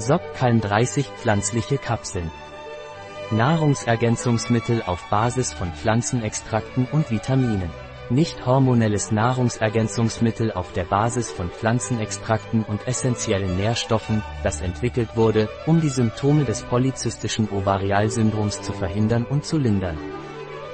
[0.00, 2.30] Sopkalm 30 pflanzliche Kapseln.
[3.32, 7.68] Nahrungsergänzungsmittel auf Basis von Pflanzenextrakten und Vitaminen.
[8.08, 15.80] Nicht hormonelles Nahrungsergänzungsmittel auf der Basis von Pflanzenextrakten und essentiellen Nährstoffen, das entwickelt wurde, um
[15.80, 19.98] die Symptome des polyzystischen Ovarialsyndroms zu verhindern und zu lindern.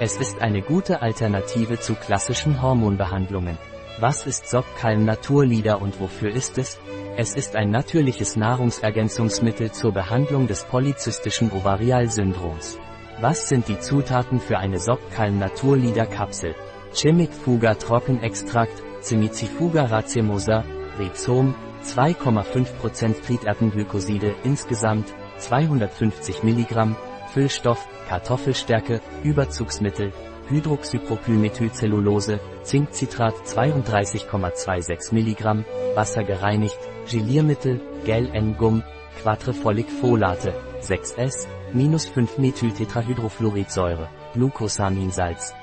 [0.00, 3.56] Es ist eine gute Alternative zu klassischen Hormonbehandlungen.
[4.00, 6.80] Was ist Sopkalm Naturlieder und wofür ist es?
[7.16, 12.76] Es ist ein natürliches Nahrungsergänzungsmittel zur Behandlung des polyzystischen Ovarialsyndroms.
[13.20, 16.56] Was sind die Zutaten für eine Sopkalm Naturlieder Kapsel?
[16.92, 20.64] Chimic-Fuga Trockenextrakt, Cimicifuga racemosa,
[20.98, 21.54] Rhizom,
[21.84, 26.96] 2,5% Trieberdenglycoside insgesamt, 250 mg,
[27.32, 30.12] Füllstoff, Kartoffelstärke, Überzugsmittel,
[30.50, 35.64] Hydroxypropylmethylcellulose, Zinkcitrat 32,26 mg,
[35.96, 36.78] Wasser gereinigt,
[37.10, 38.82] Geliermittel, Gel-N-Gum,
[39.22, 45.54] Quadrifolic Folate, 6S, minus 5-Methyltetrahydrofluoridsäure, Glucosaminsalz.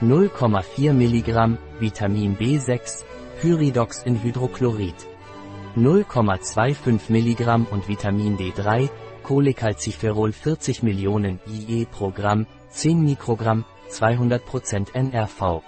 [0.00, 3.04] 0,4 mg, Vitamin B6,
[3.40, 4.94] Pyridox in Hydrochlorid.
[5.76, 8.88] 0,25 mg und Vitamin D3,
[9.22, 15.62] Cholecalciferol 40 Millionen IE pro Gramm, 10 Mikrogramm, 200% NRV.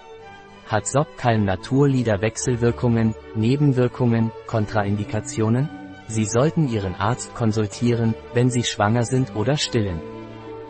[0.67, 5.69] Hat Sopkalm Naturlieder Wechselwirkungen, Nebenwirkungen, Kontraindikationen?
[6.09, 10.01] Sie sollten Ihren Arzt konsultieren, wenn Sie schwanger sind oder stillen.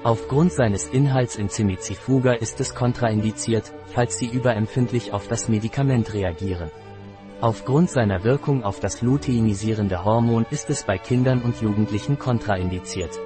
[0.03, 6.71] Aufgrund seines Inhalts in Cimicifuga ist es kontraindiziert, falls Sie überempfindlich auf das Medikament reagieren.
[7.41, 13.19] Aufgrund seiner Wirkung auf das luteinisierende Hormon ist es bei Kindern und Jugendlichen kontraindiziert.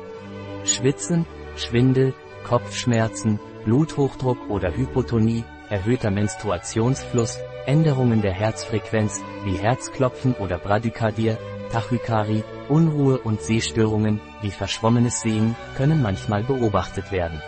[0.64, 1.26] Schwitzen,
[1.56, 11.36] Schwindel, Kopfschmerzen, Bluthochdruck oder Hypotonie, erhöhter Menstruationsfluss, Änderungen der Herzfrequenz, wie Herzklopfen oder Bradykardie,
[11.70, 17.40] Tachykardie, Unruhe und Sehstörungen, wie verschwommenes Sehen, können manchmal beobachtet werden.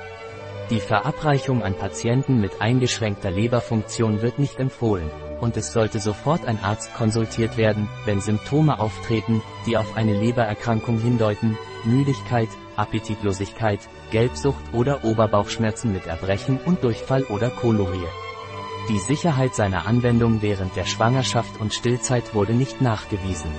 [0.70, 5.10] Die Verabreichung an Patienten mit eingeschränkter Leberfunktion wird nicht empfohlen,
[5.40, 10.98] und es sollte sofort ein Arzt konsultiert werden, wenn Symptome auftreten, die auf eine Lebererkrankung
[10.98, 18.06] hindeuten, Müdigkeit, Appetitlosigkeit, Gelbsucht oder Oberbauchschmerzen mit Erbrechen und Durchfall oder Kolorie.
[18.88, 23.50] Die Sicherheit seiner Anwendung während der Schwangerschaft und Stillzeit wurde nicht nachgewiesen.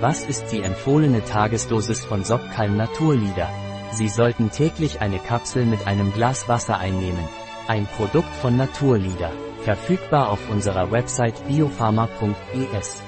[0.00, 3.48] Was ist die empfohlene Tagesdosis von Sopkalm Naturlieder?
[3.92, 7.28] Sie sollten täglich eine Kapsel mit einem Glas Wasser einnehmen.
[7.68, 9.30] Ein Produkt von Naturlieder.
[9.62, 13.02] Verfügbar auf unserer Website biopharma.es.